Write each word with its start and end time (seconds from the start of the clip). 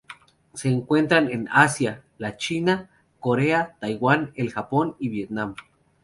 Se 0.55 0.67
encuentran 0.67 1.29
en 1.29 1.47
Asia: 1.51 2.01
la 2.17 2.35
China, 2.35 2.89
Corea, 3.19 3.75
Taiwán, 3.79 4.31
el 4.33 4.51
Japón 4.51 4.95
y 4.97 5.09
Vietnam. 5.09 5.53